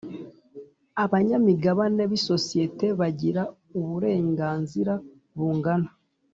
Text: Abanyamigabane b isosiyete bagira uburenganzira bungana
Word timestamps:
Abanyamigabane 1.03 2.03
b 2.09 2.13
isosiyete 2.19 2.85
bagira 2.99 3.41
uburenganzira 3.79 4.93
bungana 5.35 5.89